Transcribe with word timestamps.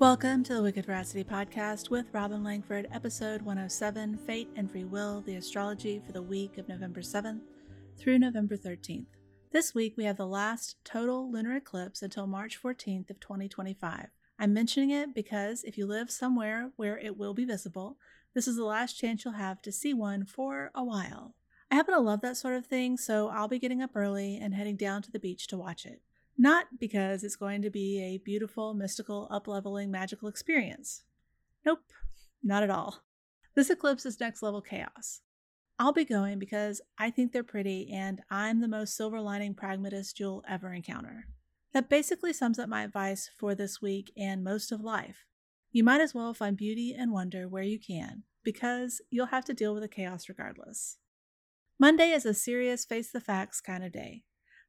Welcome 0.00 0.42
to 0.44 0.54
the 0.54 0.62
Wicked 0.62 0.86
Veracity 0.86 1.22
Podcast 1.22 1.88
with 1.88 2.06
Robin 2.12 2.42
Langford, 2.42 2.88
episode 2.92 3.42
107 3.42 4.18
Fate 4.26 4.48
and 4.56 4.68
Free 4.68 4.82
Will, 4.82 5.20
the 5.20 5.36
astrology 5.36 6.02
for 6.04 6.10
the 6.10 6.20
week 6.20 6.58
of 6.58 6.68
November 6.68 7.00
7th 7.00 7.42
through 7.96 8.18
November 8.18 8.56
13th. 8.56 9.06
This 9.52 9.72
week 9.72 9.94
we 9.96 10.04
have 10.04 10.16
the 10.16 10.26
last 10.26 10.76
total 10.84 11.30
lunar 11.30 11.54
eclipse 11.54 12.02
until 12.02 12.26
March 12.26 12.60
14th 12.60 13.08
of 13.08 13.20
2025. 13.20 14.08
I'm 14.36 14.52
mentioning 14.52 14.90
it 14.90 15.14
because 15.14 15.62
if 15.62 15.78
you 15.78 15.86
live 15.86 16.10
somewhere 16.10 16.72
where 16.74 16.98
it 16.98 17.16
will 17.16 17.32
be 17.32 17.44
visible, 17.44 17.96
this 18.34 18.48
is 18.48 18.56
the 18.56 18.64
last 18.64 18.98
chance 18.98 19.24
you'll 19.24 19.34
have 19.34 19.62
to 19.62 19.70
see 19.70 19.94
one 19.94 20.24
for 20.24 20.72
a 20.74 20.82
while. 20.82 21.36
I 21.70 21.76
happen 21.76 21.94
to 21.94 22.00
love 22.00 22.20
that 22.22 22.36
sort 22.36 22.56
of 22.56 22.66
thing, 22.66 22.96
so 22.96 23.28
I'll 23.28 23.48
be 23.48 23.60
getting 23.60 23.80
up 23.80 23.92
early 23.94 24.38
and 24.42 24.54
heading 24.54 24.76
down 24.76 25.02
to 25.02 25.12
the 25.12 25.20
beach 25.20 25.46
to 25.46 25.56
watch 25.56 25.86
it. 25.86 26.02
Not 26.36 26.66
because 26.78 27.22
it's 27.22 27.36
going 27.36 27.62
to 27.62 27.70
be 27.70 28.02
a 28.02 28.18
beautiful, 28.18 28.74
mystical, 28.74 29.28
upleveling, 29.30 29.88
magical 29.88 30.28
experience. 30.28 31.04
Nope, 31.64 31.84
not 32.42 32.62
at 32.62 32.70
all. 32.70 33.04
This 33.54 33.70
eclipse 33.70 34.04
is 34.04 34.18
next 34.18 34.42
level 34.42 34.60
chaos. 34.60 35.20
I'll 35.78 35.92
be 35.92 36.04
going 36.04 36.38
because 36.38 36.80
I 36.98 37.10
think 37.10 37.32
they're 37.32 37.42
pretty 37.42 37.90
and 37.92 38.20
I'm 38.30 38.60
the 38.60 38.68
most 38.68 38.96
silver 38.96 39.20
lining 39.20 39.54
pragmatist 39.54 40.20
you'll 40.20 40.44
ever 40.48 40.72
encounter. 40.72 41.26
That 41.72 41.88
basically 41.88 42.32
sums 42.32 42.58
up 42.58 42.68
my 42.68 42.84
advice 42.84 43.30
for 43.36 43.54
this 43.54 43.82
week 43.82 44.12
and 44.16 44.44
most 44.44 44.70
of 44.70 44.80
life. 44.80 45.26
You 45.72 45.82
might 45.82 46.00
as 46.00 46.14
well 46.14 46.32
find 46.32 46.56
beauty 46.56 46.94
and 46.96 47.12
wonder 47.12 47.48
where 47.48 47.64
you 47.64 47.80
can, 47.80 48.22
because 48.44 49.00
you'll 49.10 49.26
have 49.26 49.44
to 49.46 49.54
deal 49.54 49.74
with 49.74 49.82
the 49.82 49.88
chaos 49.88 50.28
regardless. 50.28 50.98
Monday 51.80 52.10
is 52.10 52.24
a 52.24 52.34
serious 52.34 52.84
face 52.84 53.10
the 53.10 53.20
facts 53.20 53.60
kind 53.60 53.82
of 53.82 53.90
day. 53.90 54.22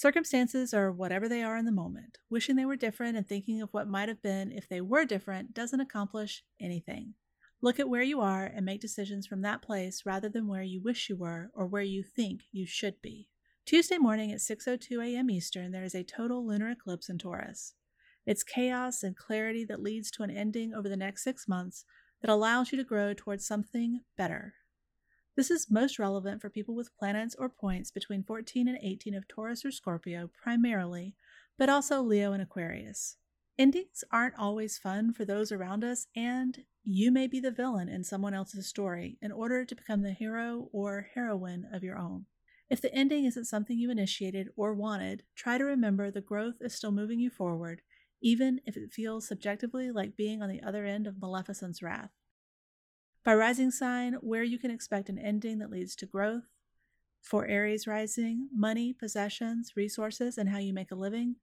Circumstances 0.00 0.72
are 0.72 0.90
whatever 0.90 1.28
they 1.28 1.42
are 1.42 1.58
in 1.58 1.66
the 1.66 1.70
moment. 1.70 2.16
Wishing 2.30 2.56
they 2.56 2.64
were 2.64 2.74
different 2.74 3.18
and 3.18 3.28
thinking 3.28 3.60
of 3.60 3.68
what 3.72 3.86
might 3.86 4.08
have 4.08 4.22
been 4.22 4.50
if 4.50 4.66
they 4.66 4.80
were 4.80 5.04
different 5.04 5.52
doesn't 5.52 5.78
accomplish 5.78 6.42
anything. 6.58 7.12
Look 7.60 7.78
at 7.78 7.90
where 7.90 8.00
you 8.00 8.18
are 8.18 8.46
and 8.46 8.64
make 8.64 8.80
decisions 8.80 9.26
from 9.26 9.42
that 9.42 9.60
place 9.60 10.06
rather 10.06 10.30
than 10.30 10.48
where 10.48 10.62
you 10.62 10.80
wish 10.82 11.10
you 11.10 11.18
were 11.18 11.50
or 11.52 11.66
where 11.66 11.82
you 11.82 12.02
think 12.02 12.44
you 12.50 12.64
should 12.64 13.02
be. 13.02 13.28
Tuesday 13.66 13.98
morning 13.98 14.32
at 14.32 14.38
6:02 14.38 15.04
a.m. 15.04 15.28
Eastern, 15.28 15.70
there 15.70 15.84
is 15.84 15.94
a 15.94 16.02
total 16.02 16.46
lunar 16.46 16.70
eclipse 16.70 17.10
in 17.10 17.18
Taurus. 17.18 17.74
It's 18.24 18.42
chaos 18.42 19.02
and 19.02 19.14
clarity 19.14 19.66
that 19.66 19.82
leads 19.82 20.10
to 20.12 20.22
an 20.22 20.30
ending 20.30 20.72
over 20.72 20.88
the 20.88 20.96
next 20.96 21.24
6 21.24 21.46
months 21.46 21.84
that 22.22 22.30
allows 22.30 22.72
you 22.72 22.78
to 22.78 22.84
grow 22.84 23.12
towards 23.12 23.46
something 23.46 24.00
better. 24.16 24.54
This 25.40 25.50
is 25.50 25.70
most 25.70 25.98
relevant 25.98 26.42
for 26.42 26.50
people 26.50 26.74
with 26.74 26.94
planets 26.98 27.34
or 27.34 27.48
points 27.48 27.90
between 27.90 28.22
14 28.22 28.68
and 28.68 28.76
18 28.82 29.14
of 29.14 29.26
Taurus 29.26 29.64
or 29.64 29.70
Scorpio 29.70 30.28
primarily, 30.42 31.14
but 31.56 31.70
also 31.70 32.02
Leo 32.02 32.34
and 32.34 32.42
Aquarius. 32.42 33.16
Endings 33.58 34.04
aren't 34.12 34.38
always 34.38 34.76
fun 34.76 35.14
for 35.14 35.24
those 35.24 35.50
around 35.50 35.82
us, 35.82 36.08
and 36.14 36.64
you 36.84 37.10
may 37.10 37.26
be 37.26 37.40
the 37.40 37.50
villain 37.50 37.88
in 37.88 38.04
someone 38.04 38.34
else's 38.34 38.66
story 38.66 39.16
in 39.22 39.32
order 39.32 39.64
to 39.64 39.74
become 39.74 40.02
the 40.02 40.12
hero 40.12 40.68
or 40.74 41.08
heroine 41.14 41.66
of 41.72 41.82
your 41.82 41.96
own. 41.96 42.26
If 42.68 42.82
the 42.82 42.94
ending 42.94 43.24
isn't 43.24 43.46
something 43.46 43.78
you 43.78 43.90
initiated 43.90 44.48
or 44.56 44.74
wanted, 44.74 45.22
try 45.34 45.56
to 45.56 45.64
remember 45.64 46.10
the 46.10 46.20
growth 46.20 46.56
is 46.60 46.74
still 46.74 46.92
moving 46.92 47.18
you 47.18 47.30
forward, 47.30 47.80
even 48.20 48.60
if 48.66 48.76
it 48.76 48.92
feels 48.92 49.26
subjectively 49.26 49.90
like 49.90 50.18
being 50.18 50.42
on 50.42 50.50
the 50.50 50.62
other 50.62 50.84
end 50.84 51.06
of 51.06 51.18
Maleficent's 51.18 51.82
wrath. 51.82 52.10
By 53.22 53.34
rising 53.34 53.70
sign, 53.70 54.14
where 54.14 54.42
you 54.42 54.58
can 54.58 54.70
expect 54.70 55.10
an 55.10 55.18
ending 55.18 55.58
that 55.58 55.70
leads 55.70 55.94
to 55.96 56.06
growth. 56.06 56.54
For 57.20 57.46
Aries 57.46 57.86
rising, 57.86 58.48
money, 58.54 58.94
possessions, 58.94 59.76
resources, 59.76 60.38
and 60.38 60.48
how 60.48 60.58
you 60.58 60.72
make 60.72 60.90
a 60.90 60.94
living. 60.94 61.36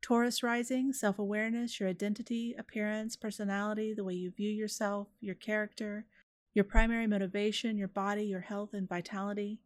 Taurus 0.00 0.42
rising, 0.42 0.92
self 0.94 1.18
awareness, 1.18 1.78
your 1.78 1.88
identity, 1.90 2.54
appearance, 2.58 3.14
personality, 3.14 3.92
the 3.92 4.04
way 4.04 4.14
you 4.14 4.30
view 4.30 4.50
yourself, 4.50 5.08
your 5.20 5.34
character, 5.34 6.06
your 6.54 6.64
primary 6.64 7.06
motivation, 7.06 7.76
your 7.76 7.88
body, 7.88 8.24
your 8.24 8.40
health, 8.40 8.72
and 8.72 8.88
vitality. 8.88 9.58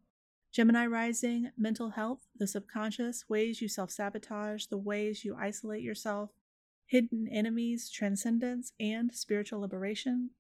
Gemini 0.51 0.87
rising, 0.87 1.51
mental 1.56 1.91
health, 1.91 2.27
the 2.37 2.47
subconscious, 2.49 3.28
ways 3.28 3.62
you 3.62 3.69
self 3.69 3.93
sabotage, 3.93 4.67
the 4.67 4.77
ways 4.78 5.25
you 5.25 5.37
isolate 5.39 5.83
yourself, 5.83 6.31
hidden 6.87 7.28
enemies, 7.31 7.89
transcendence, 7.89 8.72
and 8.81 9.15
spiritual 9.15 9.61
liberation. 9.61 10.31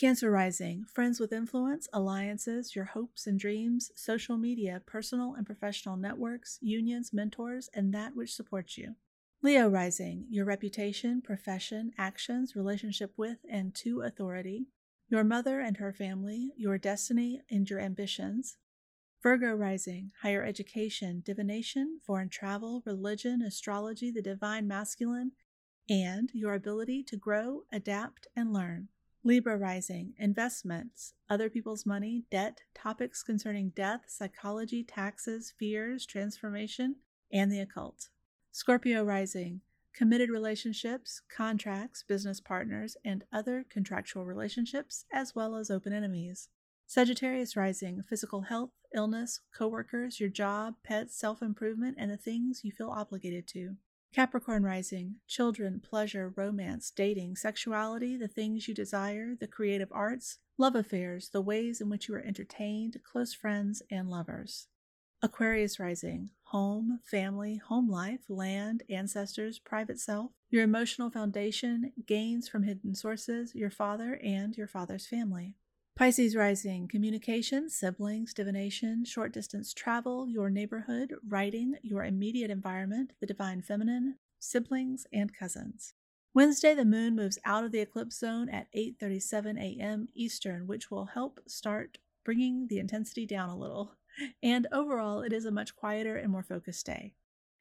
Cancer 0.00 0.30
rising, 0.30 0.86
friends 0.86 1.20
with 1.20 1.30
influence, 1.30 1.86
alliances, 1.92 2.74
your 2.74 2.86
hopes 2.86 3.26
and 3.26 3.38
dreams, 3.38 3.90
social 3.94 4.38
media, 4.38 4.80
personal 4.86 5.34
and 5.34 5.44
professional 5.44 5.98
networks, 5.98 6.58
unions, 6.62 7.12
mentors, 7.12 7.68
and 7.74 7.92
that 7.92 8.16
which 8.16 8.34
supports 8.34 8.78
you. 8.78 8.94
Leo 9.42 9.68
rising, 9.68 10.24
your 10.30 10.46
reputation, 10.46 11.20
profession, 11.20 11.92
actions, 11.98 12.56
relationship 12.56 13.12
with 13.18 13.40
and 13.50 13.74
to 13.74 14.00
authority, 14.00 14.68
your 15.10 15.22
mother 15.22 15.60
and 15.60 15.76
her 15.76 15.92
family, 15.92 16.54
your 16.56 16.78
destiny 16.78 17.42
and 17.50 17.68
your 17.68 17.78
ambitions. 17.78 18.56
Virgo 19.22 19.52
rising, 19.52 20.12
higher 20.22 20.42
education, 20.42 21.22
divination, 21.26 22.00
foreign 22.06 22.30
travel, 22.30 22.82
religion, 22.86 23.42
astrology, 23.42 24.10
the 24.10 24.22
divine 24.22 24.66
masculine, 24.66 25.32
and 25.90 26.30
your 26.32 26.54
ability 26.54 27.02
to 27.02 27.18
grow, 27.18 27.64
adapt, 27.70 28.28
and 28.34 28.50
learn. 28.50 28.88
Libra 29.22 29.58
rising, 29.58 30.14
investments, 30.16 31.12
other 31.28 31.50
people's 31.50 31.84
money, 31.84 32.24
debt, 32.30 32.62
topics 32.74 33.22
concerning 33.22 33.68
death, 33.76 34.04
psychology, 34.08 34.82
taxes, 34.82 35.52
fears, 35.58 36.06
transformation, 36.06 36.96
and 37.30 37.52
the 37.52 37.60
occult. 37.60 38.08
Scorpio 38.50 39.04
rising, 39.04 39.60
committed 39.94 40.30
relationships, 40.30 41.20
contracts, 41.28 42.02
business 42.02 42.40
partners, 42.40 42.96
and 43.04 43.24
other 43.30 43.66
contractual 43.68 44.24
relationships, 44.24 45.04
as 45.12 45.34
well 45.34 45.54
as 45.54 45.70
open 45.70 45.92
enemies. 45.92 46.48
Sagittarius 46.86 47.56
rising, 47.56 48.02
physical 48.08 48.40
health, 48.40 48.70
illness, 48.94 49.40
coworkers, 49.54 50.18
your 50.18 50.30
job, 50.30 50.76
pets, 50.82 51.14
self 51.14 51.42
improvement, 51.42 51.96
and 52.00 52.10
the 52.10 52.16
things 52.16 52.62
you 52.64 52.72
feel 52.72 52.88
obligated 52.88 53.46
to. 53.48 53.76
Capricorn 54.12 54.64
rising, 54.64 55.16
children, 55.28 55.78
pleasure, 55.78 56.32
romance, 56.34 56.90
dating, 56.90 57.36
sexuality, 57.36 58.16
the 58.16 58.26
things 58.26 58.66
you 58.66 58.74
desire, 58.74 59.36
the 59.38 59.46
creative 59.46 59.88
arts, 59.92 60.38
love 60.58 60.74
affairs, 60.74 61.28
the 61.28 61.40
ways 61.40 61.80
in 61.80 61.88
which 61.88 62.08
you 62.08 62.16
are 62.16 62.24
entertained, 62.24 62.96
close 63.04 63.32
friends, 63.32 63.82
and 63.88 64.10
lovers. 64.10 64.66
Aquarius 65.22 65.78
rising, 65.78 66.30
home, 66.44 66.98
family, 67.04 67.58
home 67.58 67.88
life, 67.88 68.22
land, 68.28 68.82
ancestors, 68.90 69.60
private 69.60 70.00
self, 70.00 70.32
your 70.50 70.64
emotional 70.64 71.10
foundation, 71.10 71.92
gains 72.04 72.48
from 72.48 72.64
hidden 72.64 72.96
sources, 72.96 73.54
your 73.54 73.70
father 73.70 74.18
and 74.24 74.56
your 74.56 74.66
father's 74.66 75.06
family. 75.06 75.54
Pisces 76.00 76.34
rising, 76.34 76.88
communication, 76.88 77.68
siblings, 77.68 78.32
divination, 78.32 79.04
short 79.04 79.34
distance 79.34 79.74
travel, 79.74 80.26
your 80.26 80.48
neighborhood, 80.48 81.14
writing, 81.28 81.74
your 81.82 82.04
immediate 82.04 82.50
environment, 82.50 83.12
the 83.20 83.26
divine 83.26 83.60
feminine, 83.60 84.16
siblings, 84.38 85.06
and 85.12 85.36
cousins. 85.36 85.92
Wednesday, 86.32 86.74
the 86.74 86.86
moon 86.86 87.14
moves 87.14 87.38
out 87.44 87.64
of 87.64 87.72
the 87.72 87.80
eclipse 87.80 88.18
zone 88.18 88.48
at 88.48 88.72
8:37 88.74 89.58
a.m. 89.58 90.08
Eastern, 90.14 90.66
which 90.66 90.90
will 90.90 91.04
help 91.04 91.38
start 91.46 91.98
bringing 92.24 92.68
the 92.68 92.78
intensity 92.78 93.26
down 93.26 93.50
a 93.50 93.58
little 93.58 93.92
and 94.42 94.66
overall, 94.72 95.20
it 95.20 95.34
is 95.34 95.44
a 95.44 95.50
much 95.50 95.76
quieter 95.76 96.16
and 96.16 96.32
more 96.32 96.42
focused 96.42 96.86
day. 96.86 97.12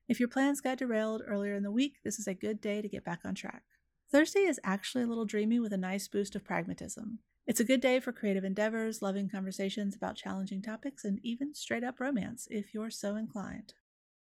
If 0.07 0.21
your 0.21 0.29
plans 0.29 0.61
got 0.61 0.77
derailed 0.77 1.23
earlier 1.27 1.55
in 1.55 1.63
the 1.63 1.71
week, 1.71 1.97
this 2.05 2.17
is 2.17 2.27
a 2.27 2.33
good 2.33 2.61
day 2.61 2.81
to 2.81 2.87
get 2.87 3.03
back 3.03 3.19
on 3.25 3.35
track. 3.35 3.63
Thursday 4.11 4.39
is 4.39 4.59
actually 4.63 5.03
a 5.03 5.07
little 5.07 5.25
dreamy 5.25 5.59
with 5.59 5.71
a 5.71 5.77
nice 5.77 6.07
boost 6.07 6.35
of 6.35 6.43
pragmatism. 6.43 7.19
It's 7.45 7.59
a 7.59 7.63
good 7.63 7.79
day 7.79 7.99
for 7.99 8.11
creative 8.11 8.43
endeavors, 8.43 9.03
loving 9.03 9.29
conversations 9.29 9.95
about 9.95 10.15
challenging 10.15 10.63
topics, 10.63 11.05
and 11.05 11.19
even 11.21 11.53
straight 11.53 11.83
up 11.83 11.99
romance 11.99 12.47
if 12.49 12.73
you're 12.73 12.89
so 12.89 13.15
inclined. 13.15 13.75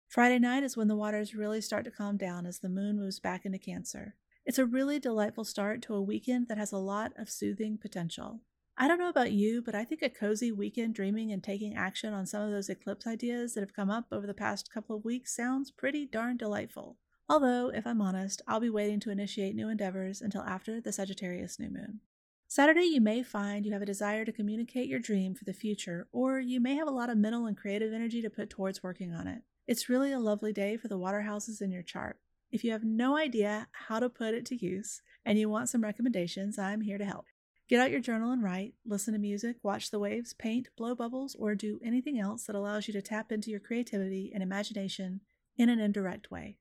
Friday 0.07 0.39
night 0.39 0.63
is 0.63 0.77
when 0.77 0.87
the 0.87 0.95
waters 0.95 1.35
really 1.35 1.59
start 1.59 1.83
to 1.83 1.91
calm 1.91 2.15
down 2.15 2.45
as 2.45 2.59
the 2.59 2.69
moon 2.69 2.97
moves 2.97 3.19
back 3.19 3.45
into 3.45 3.57
Cancer. 3.57 4.15
It's 4.45 4.57
a 4.57 4.65
really 4.65 4.99
delightful 4.99 5.43
start 5.43 5.81
to 5.83 5.95
a 5.95 6.01
weekend 6.01 6.47
that 6.47 6.57
has 6.57 6.71
a 6.71 6.77
lot 6.77 7.11
of 7.17 7.29
soothing 7.29 7.77
potential. 7.77 8.39
I 8.77 8.87
don't 8.87 8.99
know 8.99 9.09
about 9.09 9.33
you, 9.33 9.61
but 9.61 9.75
I 9.75 9.83
think 9.83 10.01
a 10.01 10.09
cozy 10.09 10.53
weekend 10.53 10.95
dreaming 10.95 11.33
and 11.33 11.43
taking 11.43 11.75
action 11.75 12.13
on 12.13 12.25
some 12.25 12.41
of 12.41 12.51
those 12.51 12.69
eclipse 12.69 13.05
ideas 13.05 13.53
that 13.53 13.61
have 13.61 13.75
come 13.75 13.89
up 13.89 14.05
over 14.13 14.27
the 14.27 14.33
past 14.33 14.71
couple 14.71 14.95
of 14.95 15.03
weeks 15.03 15.35
sounds 15.35 15.71
pretty 15.71 16.05
darn 16.05 16.37
delightful. 16.37 16.97
Although, 17.29 17.69
if 17.69 17.87
I'm 17.87 18.01
honest, 18.01 18.41
I'll 18.47 18.59
be 18.59 18.69
waiting 18.69 18.99
to 19.01 19.09
initiate 19.09 19.55
new 19.55 19.69
endeavors 19.69 20.21
until 20.21 20.41
after 20.41 20.81
the 20.81 20.91
Sagittarius 20.91 21.59
new 21.59 21.69
moon. 21.69 22.01
Saturday, 22.47 22.83
you 22.83 23.01
may 23.01 23.23
find 23.23 23.65
you 23.65 23.71
have 23.71 23.81
a 23.81 23.85
desire 23.85 24.25
to 24.25 24.31
communicate 24.31 24.87
your 24.87 24.99
dream 24.99 25.33
for 25.33 25.43
the 25.43 25.53
future, 25.53 26.07
or 26.11 26.39
you 26.39 26.59
may 26.59 26.75
have 26.75 26.87
a 26.87 26.91
lot 26.91 27.09
of 27.09 27.17
mental 27.17 27.45
and 27.45 27.57
creative 27.57 27.93
energy 27.93 28.21
to 28.21 28.29
put 28.29 28.49
towards 28.49 28.83
working 28.83 29.13
on 29.13 29.27
it. 29.27 29.41
It's 29.65 29.89
really 29.89 30.11
a 30.11 30.19
lovely 30.19 30.53
day 30.53 30.77
for 30.77 30.87
the 30.87 30.97
water 30.97 31.21
houses 31.21 31.61
in 31.61 31.71
your 31.71 31.81
chart. 31.81 32.19
If 32.51 32.63
you 32.63 32.71
have 32.71 32.83
no 32.83 33.17
idea 33.17 33.67
how 33.71 33.99
to 33.99 34.09
put 34.09 34.35
it 34.35 34.45
to 34.47 34.55
use 34.55 35.01
and 35.25 35.39
you 35.39 35.49
want 35.49 35.69
some 35.69 35.81
recommendations, 35.81 36.59
I'm 36.59 36.81
here 36.81 36.99
to 36.99 37.05
help. 37.05 37.25
Get 37.69 37.79
out 37.79 37.89
your 37.89 38.01
journal 38.01 38.31
and 38.31 38.43
write, 38.43 38.75
listen 38.85 39.13
to 39.13 39.19
music, 39.19 39.55
watch 39.63 39.89
the 39.89 39.97
waves, 39.97 40.33
paint, 40.33 40.67
blow 40.77 40.93
bubbles, 40.93 41.35
or 41.39 41.55
do 41.55 41.79
anything 41.83 42.19
else 42.19 42.43
that 42.43 42.55
allows 42.55 42.87
you 42.87 42.93
to 42.93 43.01
tap 43.01 43.31
into 43.31 43.49
your 43.49 43.61
creativity 43.61 44.29
and 44.33 44.43
imagination 44.43 45.21
in 45.57 45.69
an 45.69 45.79
indirect 45.79 46.29
way. 46.29 46.57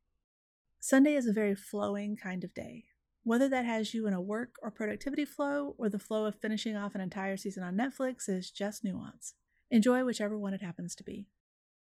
Sunday 0.85 1.15
is 1.15 1.29
a 1.29 1.33
very 1.33 1.55
flowing 1.55 2.17
kind 2.17 2.43
of 2.43 2.53
day. 2.55 2.87
Whether 3.23 3.49
that 3.51 3.65
has 3.65 3.95
you 3.95 4.09
in 4.09 4.15
a 4.15 4.21
work 4.21 4.57
or 4.65 4.73
productivity 4.73 5.25
flow, 5.25 5.77
or 5.79 5.89
the 5.89 6.01
flow 6.01 6.25
of 6.25 6.35
finishing 6.35 6.77
off 6.77 6.97
an 6.97 7.01
entire 7.01 7.37
season 7.37 7.63
on 7.63 7.77
Netflix, 7.77 8.29
is 8.29 8.51
just 8.51 8.83
nuance. 8.83 9.35
Enjoy 9.71 10.05
whichever 10.05 10.37
one 10.37 10.55
it 10.55 10.61
happens 10.61 10.97
to 10.97 11.05
be. 11.05 11.29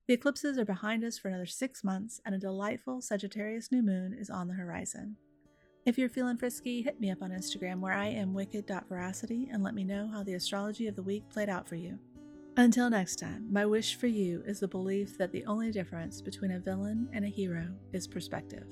The 0.06 0.12
eclipses 0.12 0.58
are 0.58 0.66
behind 0.66 1.04
us 1.04 1.16
for 1.16 1.28
another 1.28 1.46
six 1.46 1.82
months, 1.82 2.20
and 2.26 2.34
a 2.34 2.38
delightful 2.38 3.00
Sagittarius 3.00 3.72
new 3.72 3.82
moon 3.82 4.12
is 4.12 4.28
on 4.28 4.46
the 4.46 4.54
horizon. 4.54 5.16
If 5.86 5.96
you're 5.96 6.10
feeling 6.10 6.36
frisky, 6.36 6.82
hit 6.82 7.00
me 7.00 7.10
up 7.10 7.22
on 7.22 7.30
Instagram 7.30 7.80
where 7.80 7.94
I 7.94 8.08
am 8.08 8.34
wicked.veracity 8.34 9.48
and 9.50 9.62
let 9.62 9.74
me 9.74 9.84
know 9.84 10.06
how 10.06 10.22
the 10.22 10.34
astrology 10.34 10.86
of 10.86 10.96
the 10.96 11.02
week 11.02 11.30
played 11.30 11.48
out 11.48 11.66
for 11.66 11.76
you. 11.76 11.98
Until 12.56 12.90
next 12.90 13.16
time, 13.16 13.46
my 13.50 13.64
wish 13.64 13.94
for 13.94 14.08
you 14.08 14.42
is 14.46 14.60
the 14.60 14.68
belief 14.68 15.16
that 15.16 15.32
the 15.32 15.44
only 15.46 15.70
difference 15.70 16.20
between 16.20 16.50
a 16.50 16.58
villain 16.58 17.08
and 17.14 17.24
a 17.24 17.28
hero 17.28 17.68
is 17.94 18.06
perspective. 18.06 18.66